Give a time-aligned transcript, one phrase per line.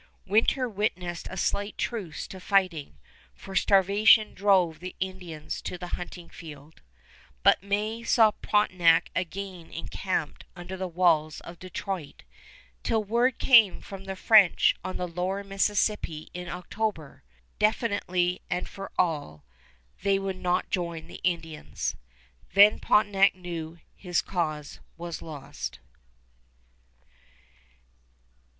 [0.25, 2.97] Winter witnessed a slight truce to fighting,
[3.35, 6.81] for starvation drove the Indians to the hunting field;
[7.43, 12.23] but May saw Pontiac again encamped under the walls of Detroit
[12.81, 17.21] till word came from the French on the lower Mississippi in October,
[17.59, 19.43] definitely and for all,
[20.01, 21.95] they would not join the Indians.
[22.55, 25.77] Then Pontiac knew his cause was lost.